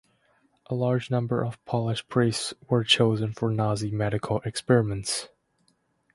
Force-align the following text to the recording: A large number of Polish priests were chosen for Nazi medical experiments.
A 0.65 0.73
large 0.73 1.11
number 1.11 1.45
of 1.45 1.63
Polish 1.63 2.07
priests 2.07 2.55
were 2.67 2.83
chosen 2.83 3.33
for 3.33 3.51
Nazi 3.51 3.91
medical 3.91 4.39
experiments. 4.45 5.29